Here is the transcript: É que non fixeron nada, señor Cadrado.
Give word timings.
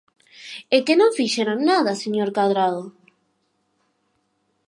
É 0.75 0.77
que 0.85 0.93
non 0.99 1.15
fixeron 1.19 1.59
nada, 1.69 1.99
señor 2.03 2.29
Cadrado. 2.35 2.83